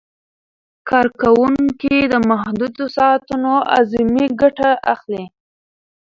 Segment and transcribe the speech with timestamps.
[0.89, 5.23] کارکوونکي د محدودو ساعتونو اعظمي ګټه اخلي.